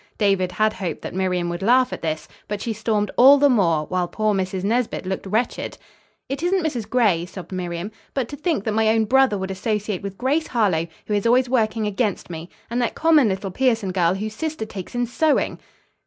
[0.17, 3.85] David had hoped that Miriam would laugh at this, but she stormed all the more,
[3.85, 4.63] while poor Mrs.
[4.63, 5.77] Nesbit looked wretched.
[6.27, 6.89] "It isn't Mrs.
[6.89, 7.91] Gray," sobbed Miriam.
[8.15, 11.49] "But to think that my own brother would associate with Grace Harlowe, who is always
[11.49, 15.59] working against me, and that common little Pierson girl whose sister takes in sewing!"